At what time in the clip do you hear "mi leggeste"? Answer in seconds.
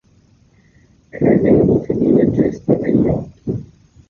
1.93-2.75